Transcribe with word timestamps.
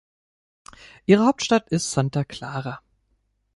Ihre 1.05 1.27
Hauptstadt 1.27 1.69
ist 1.69 1.91
Santa 1.91 2.23
Clara. 2.23 2.81